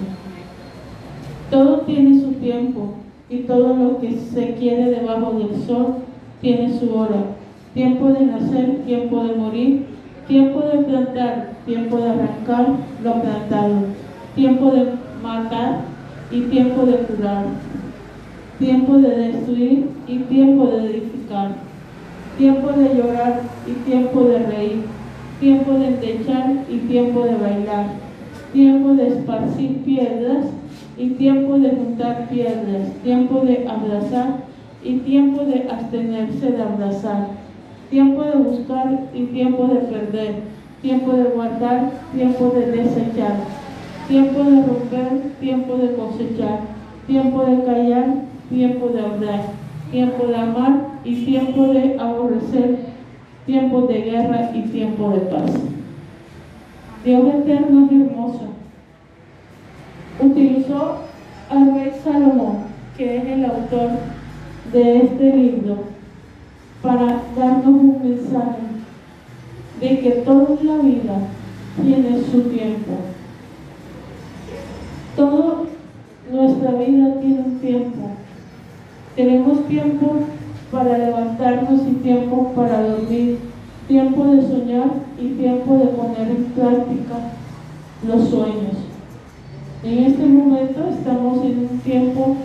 [1.49, 2.93] Todo tiene su tiempo
[3.29, 5.95] y todo lo que se quiere debajo del sol
[6.41, 7.23] tiene su hora.
[7.73, 9.85] Tiempo de nacer, tiempo de morir,
[10.27, 12.67] tiempo de plantar, tiempo de arrancar
[13.03, 13.75] lo plantado,
[14.35, 14.85] tiempo de
[15.21, 15.81] matar
[16.31, 17.45] y tiempo de curar,
[18.61, 21.55] tiempo de destruir y tiempo de edificar,
[22.37, 24.83] tiempo de llorar y tiempo de reír,
[25.39, 27.87] tiempo de endechar y tiempo de bailar,
[28.53, 30.45] tiempo de esparcir piedras
[30.95, 34.45] y tiempo de juntar piedras, tiempo de abrazar
[34.83, 37.29] y tiempo de abstenerse de abrazar,
[37.89, 40.35] tiempo de buscar y tiempo de perder,
[40.83, 43.37] tiempo de guardar, tiempo de desechar
[44.07, 46.59] tiempo de romper, tiempo de cosechar,
[47.07, 49.41] tiempo de callar, tiempo de hablar,
[49.89, 52.77] tiempo de amar y tiempo de aborrecer,
[53.47, 55.51] tiempo de guerra y tiempo de paz.
[57.03, 58.49] Dios eterno y hermoso
[60.19, 60.97] utilizó
[61.49, 63.89] al rey Salomón, que es el autor
[64.71, 65.77] de este libro,
[66.83, 68.61] para darnos un mensaje
[69.79, 71.17] de que toda la vida
[71.81, 72.97] tiene su tiempo
[75.15, 75.63] Toda
[76.31, 78.09] nuestra vida tiene un tiempo.
[79.15, 80.19] Tenemos tiempo
[80.71, 83.39] para levantarnos y tiempo para dormir.
[83.87, 84.87] tiempo de soñar
[85.19, 87.15] y tiempo de poner en práctica
[88.07, 88.77] los sueños.
[89.83, 92.37] En este momento estamos en un tiempo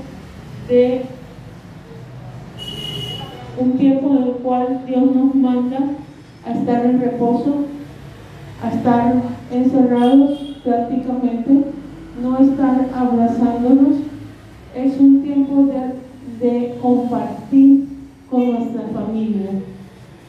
[0.68, 1.02] de
[3.58, 5.78] un tiempo en el cual Dios nos manda
[6.44, 7.66] a estar en reposo,
[8.62, 9.14] a estar
[9.52, 11.64] encerrados prácticamente,
[12.22, 14.00] no estar abrazándonos.
[14.74, 16.05] Es un tiempo de,
[16.40, 17.86] de compartir
[18.30, 19.50] con nuestra familia.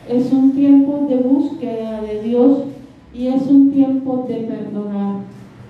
[0.07, 2.59] Es un tiempo de búsqueda de Dios
[3.13, 5.15] y es un tiempo de perdonar.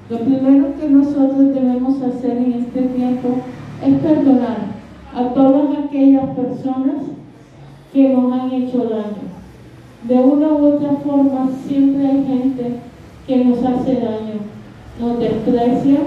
[0.10, 3.30] Lo primero que nosotros debemos hacer en este tiempo
[3.86, 4.78] es perdonar
[5.16, 7.04] a todas aquellas personas
[7.94, 9.28] que nos han hecho daño.
[10.08, 12.74] De una u otra forma siempre hay gente
[13.26, 14.40] que nos hace daño,
[15.00, 16.00] nos desprecia,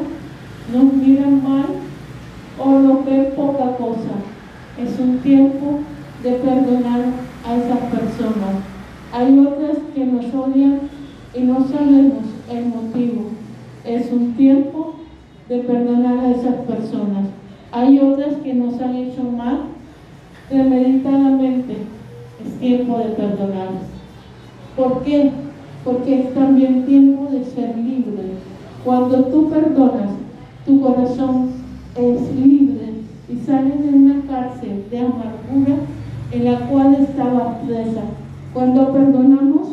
[0.73, 1.67] nos mira mal
[2.63, 4.15] o nos ve poca cosa.
[4.79, 5.81] Es un tiempo
[6.23, 7.01] de perdonar
[7.47, 8.63] a esas personas.
[9.13, 10.81] Hay otras que nos odian
[11.35, 13.23] y no sabemos el motivo.
[13.85, 14.95] Es un tiempo
[15.49, 17.27] de perdonar a esas personas.
[17.73, 19.61] Hay otras que nos han hecho mal
[20.49, 21.77] premeditadamente.
[22.45, 23.69] Es tiempo de perdonar.
[24.77, 25.31] ¿Por qué?
[25.85, 28.35] Porque es también tiempo de ser libre.
[28.85, 30.11] Cuando tú perdonas,
[30.67, 31.60] tu corazón
[31.97, 32.93] es libre
[33.29, 35.77] y sales de una cárcel de amargura
[36.33, 38.03] en la cual estaba presa.
[38.53, 39.69] Cuando perdonamos,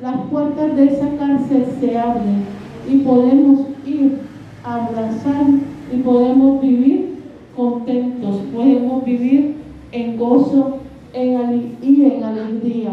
[0.00, 2.44] las puertas de esa cárcel se abren
[2.90, 4.18] y podemos ir
[4.64, 5.46] a abrazar
[5.92, 7.16] y podemos vivir
[7.56, 9.56] contentos, podemos vivir
[9.92, 10.78] en gozo
[11.12, 12.92] en y en alegría.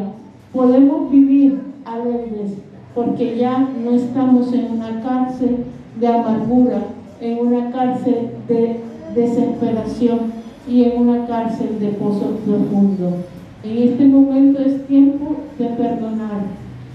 [0.53, 2.53] Podemos vivir alegres
[2.95, 5.65] porque ya no estamos en una cárcel
[5.99, 6.79] de amargura,
[7.21, 8.79] en una cárcel de
[9.15, 13.23] desesperación, y en una cárcel de pozo profundo.
[13.63, 16.41] En este momento es tiempo de perdonar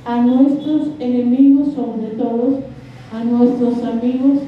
[0.05, 2.59] a nuestros enemigos, sobre todo
[3.13, 4.43] a nuestros amigos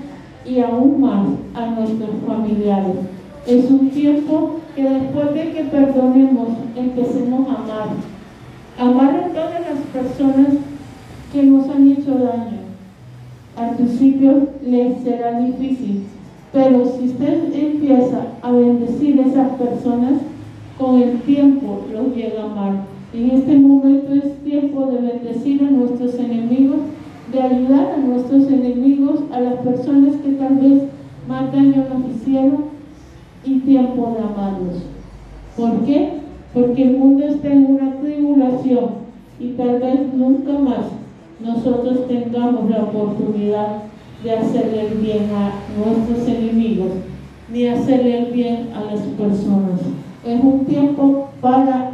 [0.46, 2.96] y aún más a nuestros familiares.
[3.46, 7.88] Es un tiempo que después de que perdonemos, empecemos a amar.
[8.78, 10.48] Amar a todas las personas
[11.32, 12.63] que nos han hecho daño.
[13.56, 16.02] Al principio les será difícil,
[16.52, 20.14] pero si usted empieza a bendecir a esas personas,
[20.78, 22.72] con el tiempo los llega a amar.
[23.12, 26.78] En este momento es tiempo de bendecir a nuestros enemigos,
[27.32, 30.82] de ayudar a nuestros enemigos, a las personas que tal vez
[31.28, 32.74] más daño nos hicieron,
[33.44, 34.82] y tiempo de amarlos.
[35.56, 36.14] ¿Por qué?
[36.52, 39.04] Porque el mundo está en una tribulación
[39.38, 40.86] y tal vez nunca más
[41.40, 43.82] nosotros tengamos la oportunidad
[44.22, 46.92] de hacerle el bien a nuestros enemigos,
[47.52, 49.80] ni hacerle el bien a las personas.
[50.24, 51.90] Es un tiempo para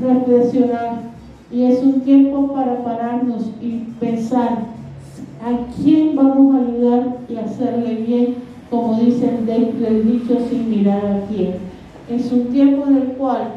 [0.00, 1.02] reflexionar
[1.50, 4.58] y es un tiempo para pararnos y pensar
[5.40, 8.34] a quién vamos a ayudar y hacerle bien,
[8.70, 11.54] como dicen del dicho, sin mirar a quién.
[12.10, 13.52] Es un tiempo en el cual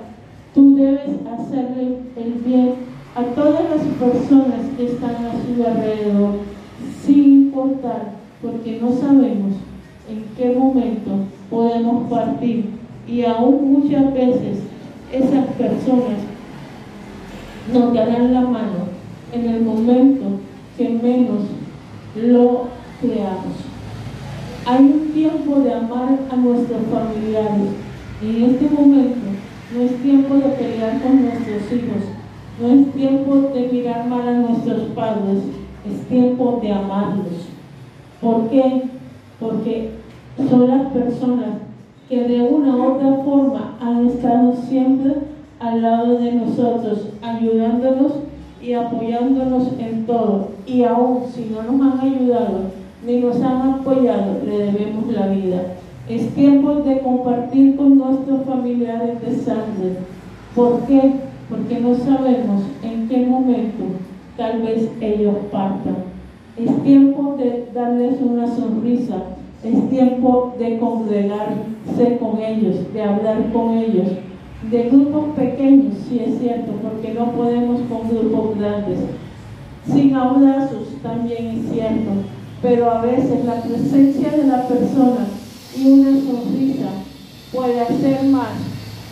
[0.54, 2.76] tú debes hacerle el bien
[3.16, 4.61] a todas las personas
[5.66, 6.40] alrededor
[7.06, 9.56] sin importar, porque no sabemos
[10.10, 11.12] en qué momento
[11.50, 12.66] podemos partir
[13.08, 14.60] y aún muchas veces
[15.12, 16.20] esas personas
[17.74, 18.92] nos darán la mano
[19.34, 20.40] en el momento
[20.78, 21.44] que menos
[22.16, 22.68] lo
[23.02, 23.56] creamos.
[24.66, 27.74] Hay un tiempo de amar a nuestros familiares
[28.22, 29.28] y en este momento
[29.74, 32.04] no es tiempo de pelear con nuestros hijos,
[32.62, 35.40] no es tiempo de mirar mal a nuestros padres,
[35.90, 37.48] es tiempo de amarlos.
[38.22, 38.84] ¿Por qué?
[39.40, 39.90] Porque
[40.50, 41.56] son las personas
[42.08, 45.16] que de una u otra forma han estado siempre
[45.60, 48.12] al lado de nosotros, ayudándonos
[48.62, 50.50] y apoyándonos en todo.
[50.68, 55.64] Y aún si no nos han ayudado ni nos han apoyado, le debemos la vida.
[56.08, 59.98] Es tiempo de compartir con nuestros familiares de sangre.
[60.54, 61.31] ¿Por qué?
[61.52, 63.84] Porque no sabemos en qué momento
[64.38, 65.98] tal vez ellos partan.
[66.56, 69.18] Es tiempo de darles una sonrisa,
[69.62, 74.08] es tiempo de congregarse con ellos, de hablar con ellos,
[74.72, 79.00] de grupos pequeños, si es cierto, porque no podemos con grupos grandes.
[79.86, 82.12] Sin abrazos también es cierto,
[82.62, 85.28] pero a veces la presencia de la persona
[85.78, 86.92] y una sonrisa
[87.52, 88.54] puede hacer más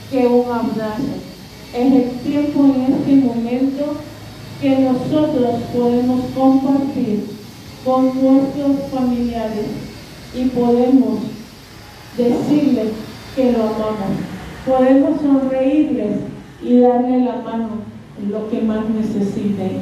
[0.09, 1.18] que un abrazo.
[1.73, 3.93] Es el tiempo en este momento
[4.59, 7.25] que nosotros podemos compartir
[7.85, 9.67] con nuestros familiares
[10.35, 11.19] y podemos
[12.17, 12.91] decirles
[13.35, 14.17] que lo amamos.
[14.67, 16.17] Podemos sonreírles
[16.63, 17.69] y darle la mano
[18.27, 19.81] lo que más necesite.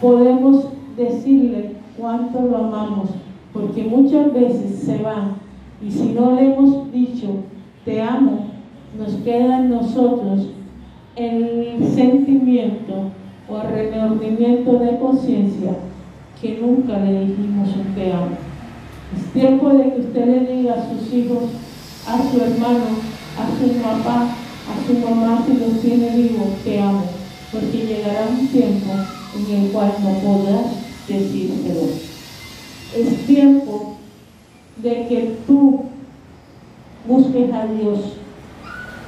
[0.00, 0.66] Podemos
[0.96, 3.10] decirle cuánto lo amamos,
[3.52, 5.36] porque muchas veces se van
[5.82, 7.28] y si no le hemos dicho
[7.84, 8.48] te amo,
[8.98, 10.48] nos queda nosotros
[11.16, 13.10] el sentimiento
[13.48, 15.72] o el remordimiento de conciencia
[16.40, 18.36] que nunca le dijimos un te amo.
[19.16, 21.44] Es tiempo de que usted le diga a sus hijos,
[22.06, 22.86] a su hermano,
[23.36, 24.28] a su papá,
[24.70, 27.02] a su mamá si los tiene vivos, te amo,
[27.52, 28.92] porque llegará un tiempo
[29.36, 30.66] en el cual no podrás
[31.08, 31.88] decírselo.
[32.96, 33.96] Es tiempo
[34.76, 35.84] de que tú
[37.06, 38.00] busques a Dios,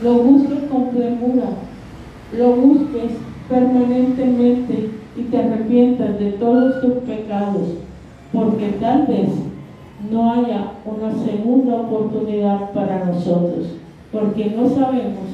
[0.03, 1.51] lo busques con premura,
[2.37, 3.13] lo busques
[3.49, 7.69] permanentemente y te arrepientas de todos tus pecados,
[8.33, 9.29] porque tal vez
[10.11, 13.67] no haya una segunda oportunidad para nosotros,
[14.11, 15.29] porque no sabemos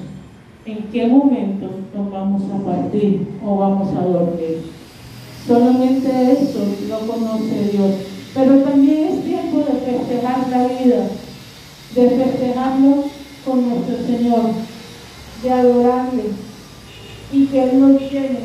[0.66, 4.62] en qué momento nos vamos a partir o vamos a dormir.
[5.46, 7.94] Solamente eso lo conoce Dios.
[8.34, 11.08] Pero también es tiempo de festejar la vida,
[11.94, 13.04] de festejarlo
[13.46, 14.42] con nuestro Señor,
[15.42, 16.47] de adorarle
[17.32, 18.40] y que Él nos llene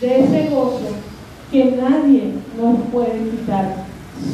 [0.00, 0.96] de ese gozo
[1.50, 3.86] que nadie nos puede quitar.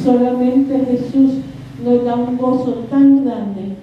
[0.03, 1.41] Solamente Jesús
[1.83, 3.75] nos da un gozo tan grande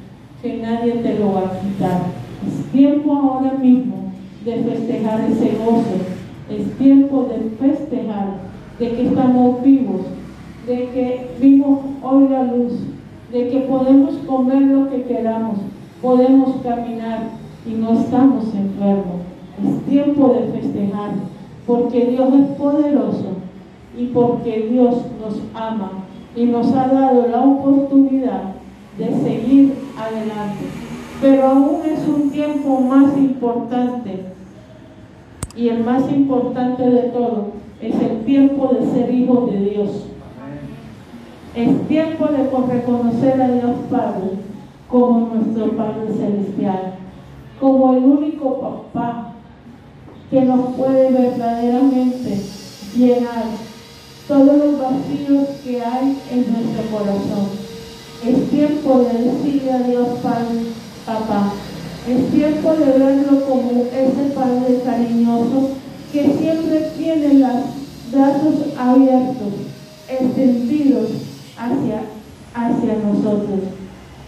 [0.42, 2.02] que nadie te lo va a quitar.
[2.46, 4.12] Es tiempo ahora mismo
[4.44, 5.96] de festejar ese gozo.
[6.48, 10.00] Es tiempo de festejar de que estamos vivos,
[10.66, 12.72] de que vimos hoy la luz,
[13.30, 15.58] de que podemos comer lo que queramos,
[16.00, 17.28] podemos caminar
[17.66, 19.19] y no estamos enfermos.
[19.64, 21.10] Es tiempo de festejar,
[21.66, 23.26] porque Dios es poderoso
[23.96, 25.90] y porque Dios nos ama
[26.34, 28.54] y nos ha dado la oportunidad
[28.96, 30.64] de seguir adelante.
[31.20, 34.24] Pero aún es un tiempo más importante
[35.56, 37.48] y el más importante de todo
[37.82, 39.90] es el tiempo de ser hijos de Dios.
[41.54, 44.30] Es tiempo de reconocer a Dios Padre
[44.88, 46.94] como nuestro Padre Celestial,
[47.60, 49.29] como el único papá
[50.30, 52.40] que nos puede verdaderamente
[52.96, 53.44] llenar
[54.28, 57.48] todos los vacíos que hay en nuestro corazón.
[58.24, 60.66] Es tiempo de decirle a Dios Padre,
[61.04, 61.52] papá.
[62.08, 65.70] Es tiempo de verlo como ese Padre cariñoso
[66.12, 67.50] que siempre tiene los
[68.12, 69.52] brazos abiertos,
[70.08, 71.10] extendidos
[71.56, 72.02] hacia,
[72.54, 73.60] hacia nosotros.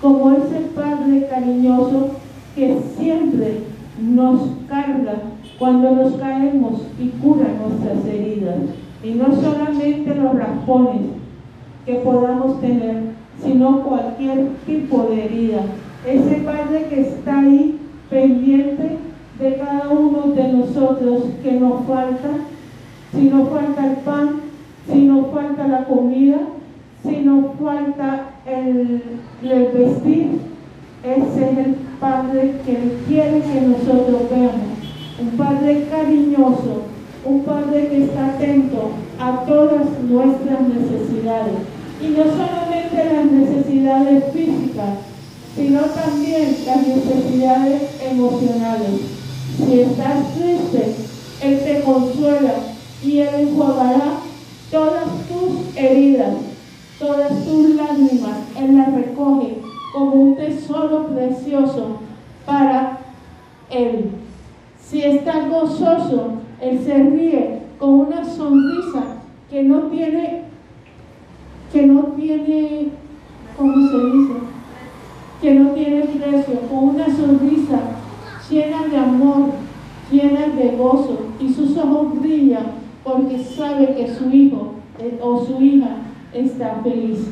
[0.01, 2.11] Como ese Padre cariñoso
[2.57, 3.61] que siempre
[4.01, 4.41] nos
[5.83, 8.57] cuando nos caemos y cura nuestras heridas.
[9.03, 11.03] Y no solamente los raspones
[11.85, 13.03] que podamos tener,
[13.43, 15.63] sino cualquier tipo de herida.
[16.07, 18.99] Ese Padre que está ahí pendiente
[19.41, 22.31] de cada uno de nosotros que nos falta,
[23.13, 24.29] si nos falta el pan,
[24.87, 26.39] si nos falta la comida,
[27.03, 29.03] si nos falta el,
[29.43, 30.29] el vestir,
[31.03, 34.72] ese es el Padre que quiere que nosotros veamos
[35.23, 36.83] un Padre cariñoso,
[37.25, 41.59] un Padre que está atento a todas nuestras necesidades.
[42.03, 44.99] Y no solamente las necesidades físicas,
[45.55, 49.01] sino también las necesidades emocionales.
[49.57, 50.97] Si estás triste,
[51.41, 52.55] Él te consuela
[53.05, 54.15] y Él enjuagará
[54.73, 56.35] todas tus heridas,
[56.99, 58.39] todas tus lágrimas.
[58.59, 59.59] Él las recoge
[59.93, 61.99] como un tesoro precioso
[62.45, 62.99] para
[63.71, 64.11] Él.
[64.93, 70.43] Si está gozoso, Él se ríe con una sonrisa que no tiene,
[71.73, 72.89] que no tiene,
[73.57, 74.35] ¿cómo se dice?
[75.41, 77.81] Que no tiene precio, con una sonrisa
[78.51, 79.53] llena de amor,
[80.11, 82.73] llena de gozo, y sus ojos brillan
[83.03, 85.89] porque sabe que su hijo eh, o su hija
[86.35, 87.29] está feliz.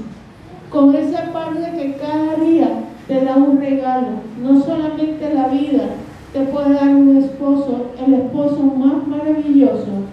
[0.70, 4.08] Con ese padre que cada día te da un regalo,
[4.42, 5.84] no solamente la vida,
[6.33, 10.05] te puede dar un esposo, el esposo más maravilloso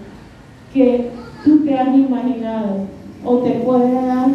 [0.74, 1.12] que
[1.44, 2.88] tú te has imaginado.
[3.24, 4.30] O te puede dar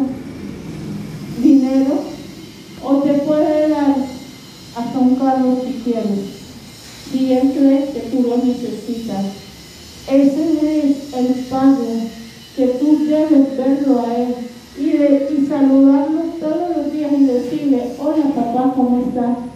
[1.41, 1.93] dinero,
[2.83, 3.95] o te puede dar
[4.75, 6.43] hasta un carro si quieres.
[7.11, 9.25] Si él cree que tú lo necesitas.
[10.07, 12.09] Ese es el Padre
[12.55, 14.35] que tú debes verlo a Él
[14.77, 19.52] y, y saludarlo todos los días y decirle, hola papá, ¿cómo estás?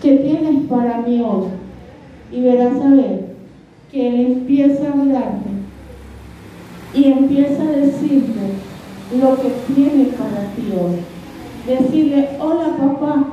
[0.00, 1.48] ¿Qué tienes para mí hoy?
[2.30, 3.34] Y verás a ver
[3.90, 5.48] que Él empieza a hablarte
[6.94, 8.40] y empieza a decirte
[9.20, 11.00] lo que tiene para ti hoy.
[11.66, 13.26] Decirle, hola papá,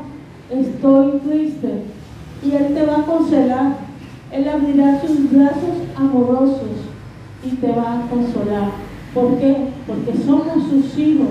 [0.49, 1.69] estoy triste.
[2.43, 3.77] Y Él te va a consolar,
[4.31, 6.71] Él abrirá sus brazos amorosos
[7.43, 8.71] y te va a consolar.
[9.13, 9.67] ¿Por qué?
[9.85, 11.27] Porque somos sus hijos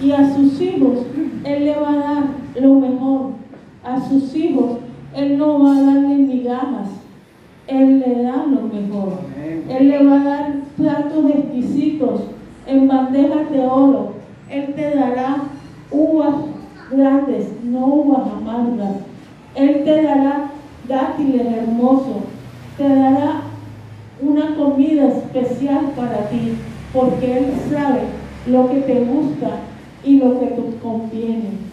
[0.00, 0.98] y a sus hijos
[1.42, 2.24] Él le va a dar
[2.60, 3.47] lo mejor.
[3.88, 4.80] A sus hijos
[5.14, 6.88] Él no va a darle migajas.
[7.66, 9.12] Él le da lo mejor.
[9.66, 12.20] Él le va a dar platos exquisitos
[12.66, 14.12] en bandejas de oro.
[14.50, 15.38] Él te dará
[15.90, 16.34] uvas
[16.90, 18.96] grandes, no uvas amargas.
[19.54, 20.50] Él te dará
[20.86, 22.24] dátiles hermosos.
[22.76, 23.40] Te dará
[24.20, 26.58] una comida especial para ti,
[26.92, 28.00] porque Él sabe
[28.46, 29.60] lo que te gusta
[30.04, 31.67] y lo que te conviene.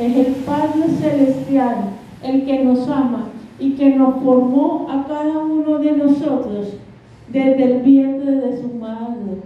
[0.00, 1.90] Es el Padre Celestial
[2.22, 6.68] el que nos ama y que nos formó a cada uno de nosotros
[7.26, 9.42] desde el vientre de su madre.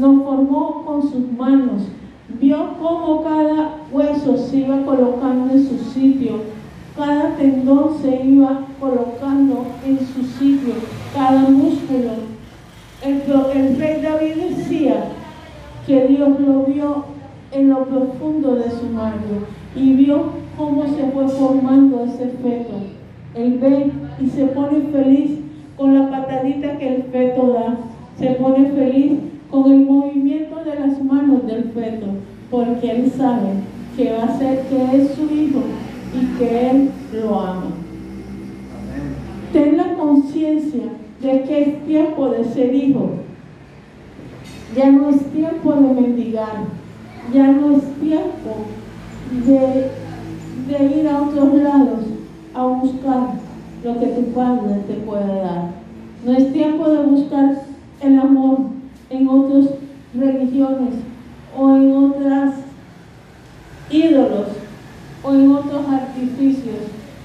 [0.00, 1.82] Nos formó con sus manos,
[2.40, 6.40] vio cómo cada hueso se iba colocando en su sitio,
[6.96, 10.74] cada tendón se iba colocando en su sitio,
[11.14, 12.10] cada músculo.
[13.00, 13.22] El,
[13.56, 15.04] el rey David decía
[15.86, 17.11] que Dios lo vio
[17.52, 19.46] en lo profundo de su mano
[19.76, 20.24] y vio
[20.56, 22.74] cómo se fue formando ese feto.
[23.34, 23.90] Él ve
[24.20, 25.38] y se pone feliz
[25.76, 27.78] con la patadita que el feto da.
[28.18, 29.18] Se pone feliz
[29.50, 32.06] con el movimiento de las manos del feto,
[32.50, 33.48] porque él sabe
[33.96, 35.62] que va a ser que es su hijo
[36.14, 37.70] y que él lo ama.
[39.52, 40.84] Ten la conciencia
[41.20, 43.10] de que es tiempo de ser hijo.
[44.76, 46.81] Ya no es tiempo de mendigar.
[47.32, 48.66] Ya no es tiempo
[49.30, 49.90] de,
[50.68, 52.00] de ir a otros lados
[52.54, 53.34] a buscar
[53.84, 55.70] lo que tu Padre te puede dar.
[56.24, 57.62] No es tiempo de buscar
[58.00, 58.58] el amor
[59.10, 59.66] en otras
[60.14, 60.94] religiones
[61.56, 62.54] o en otras
[63.90, 64.48] ídolos
[65.22, 66.76] o en otros artificios.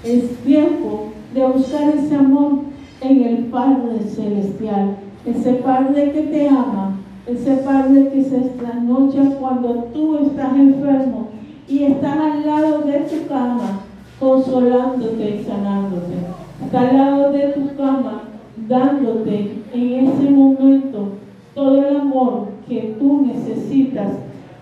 [0.03, 2.59] Es tiempo de buscar ese amor
[3.01, 6.96] en el Padre Celestial, ese Padre que te ama,
[7.27, 11.27] ese Padre que se trasnocha cuando tú estás enfermo
[11.67, 13.81] y estás al lado de tu cama,
[14.19, 16.15] consolándote y sanándote.
[16.63, 18.23] Está al lado de tu cama,
[18.67, 21.09] dándote en ese momento
[21.53, 24.13] todo el amor que tú necesitas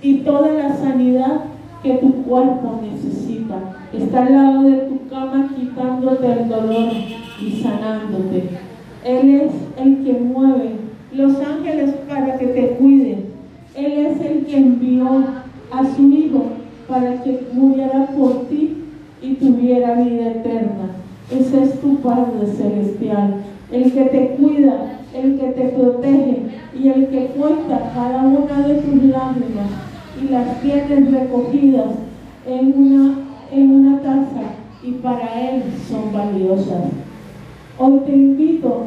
[0.01, 1.41] y toda la sanidad
[1.83, 3.75] que tu cuerpo necesita.
[3.93, 6.91] Está al lado de tu cama quitándote el dolor
[7.39, 8.49] y sanándote.
[9.03, 10.84] Él es el que mueve
[11.15, 13.25] los ángeles para que te cuiden.
[13.75, 15.07] Él es el que envió
[15.71, 16.43] a su Hijo
[16.87, 18.83] para que muriera por ti
[19.21, 20.91] y tuviera vida eterna.
[21.31, 23.35] Ese es tu Padre Celestial,
[23.71, 26.41] el que te cuida, el que te protege
[26.77, 29.69] y el que cuenta cada una de tus lágrimas
[30.21, 31.91] y las tienes recogidas
[32.47, 33.15] en una,
[33.51, 34.43] en una taza
[34.83, 36.91] y para Él son valiosas.
[37.79, 38.83] Hoy te invito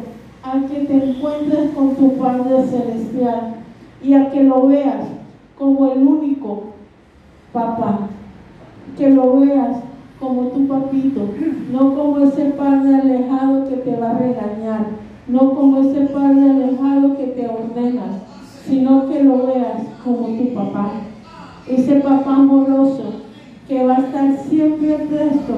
[0.50, 3.56] a que te encuentres con tu Padre Celestial
[4.02, 5.06] y a que lo veas
[5.58, 6.64] como el único
[7.52, 8.08] papá,
[8.96, 9.76] que lo veas
[10.18, 11.20] como tu papito,
[11.70, 14.86] no como ese padre alejado que te va a regañar,
[15.26, 18.20] no como ese padre alejado que te ordena,
[18.64, 20.92] sino que lo veas como tu papá,
[21.68, 23.12] ese papá amoroso
[23.68, 25.54] que va a estar siempre presto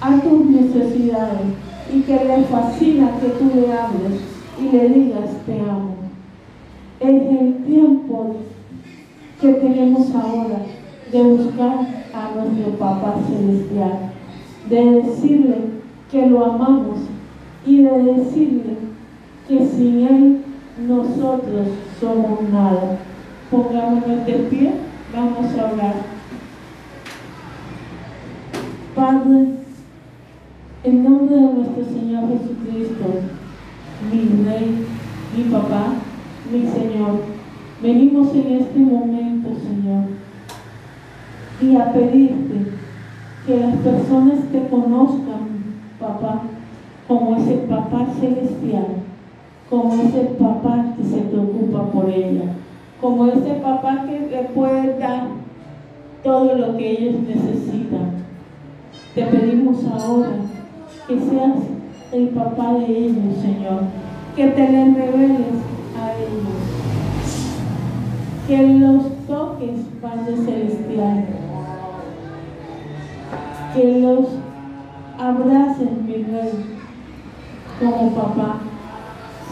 [0.00, 4.20] a tus necesidades y que le fascina que tú le hables
[4.58, 5.96] y le digas te amo.
[7.00, 8.36] Es el tiempo
[9.40, 10.62] que tenemos ahora
[11.12, 14.12] de buscar a nuestro Papá Celestial,
[14.68, 15.56] de decirle
[16.10, 17.00] que lo amamos
[17.66, 18.76] y de decirle
[19.46, 20.42] que sin Él
[20.88, 21.68] nosotros
[22.00, 22.98] somos nada.
[23.50, 24.72] Pongámonos de pie,
[25.14, 25.94] vamos a orar.
[28.94, 29.65] Padre,
[30.86, 33.04] en nombre de nuestro Señor Jesucristo,
[34.12, 34.86] mi Rey,
[35.36, 35.94] mi Papá,
[36.52, 37.22] mi Señor,
[37.82, 40.16] venimos en este momento, Señor
[41.60, 42.72] y a pedirte
[43.46, 45.48] que las personas te conozcan,
[45.98, 46.42] papá,
[47.08, 48.86] como ese papá celestial,
[49.70, 52.52] como ese papá que se preocupa por ella,
[53.00, 55.28] como ese papá que le puede dar
[56.22, 58.16] todo lo que ellos necesitan.
[59.14, 60.32] Te pedimos ahora
[61.06, 61.56] que seas
[62.12, 63.82] el papá de ellos, Señor,
[64.34, 65.56] que te les reveles
[66.00, 66.62] a ellos,
[68.46, 71.24] que los toques, Padre Celestial
[73.76, 74.26] que los
[75.18, 76.78] abracen, mi rey,
[77.78, 78.60] como papá.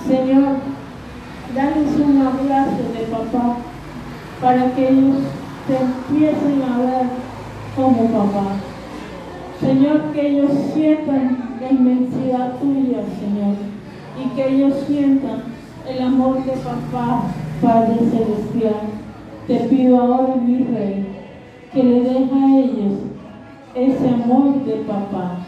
[0.06, 0.56] Señor,
[1.54, 3.56] dales un abrazo de papá
[4.40, 5.16] para que ellos
[5.66, 7.06] te empiecen a ver
[7.76, 8.63] como papá.
[9.60, 13.56] Señor, que ellos sientan la inmensidad tuya, Señor,
[14.22, 15.42] y que ellos sientan
[15.88, 17.22] el amor de papá,
[17.62, 18.80] Padre Celestial.
[19.46, 21.06] Te pido ahora, mi Rey,
[21.72, 22.98] que le deje a ellos
[23.74, 25.38] ese amor de papá.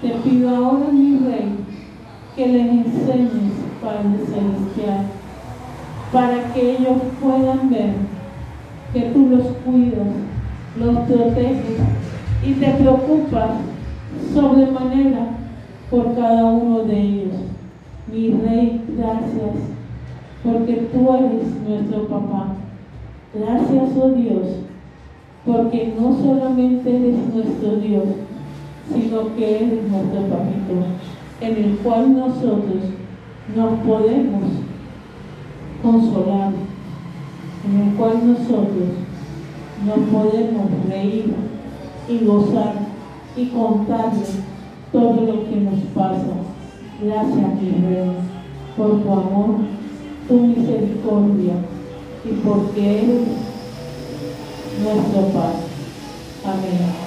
[0.00, 1.56] Te pido ahora, mi Rey,
[2.34, 5.06] que les enseñes, Padre Celestial,
[6.12, 7.94] para que ellos puedan ver
[8.92, 10.08] que tú los cuidas,
[10.78, 11.80] los proteges
[12.46, 13.50] y te preocupas
[14.32, 15.30] sobremanera
[15.90, 17.34] por cada uno de ellos.
[18.12, 19.56] Mi Rey, gracias,
[20.44, 22.54] porque tú eres nuestro papá.
[23.34, 24.46] Gracias, oh Dios,
[25.44, 28.04] porque no solamente eres nuestro Dios,
[28.94, 30.86] sino que eres nuestro papito,
[31.40, 32.84] en el cual nosotros
[33.56, 34.44] nos podemos
[35.82, 36.52] consolar,
[37.68, 38.88] en el cual nosotros
[39.84, 41.34] nos podemos reír
[42.08, 42.74] y gozar
[43.36, 44.24] y contarle
[44.92, 46.36] todo lo que nos pasa.
[47.02, 48.10] Gracias, mi Rey,
[48.76, 49.56] por tu amor,
[50.28, 51.54] tu misericordia
[52.24, 53.20] y porque eres
[54.82, 57.05] nuestro Padre.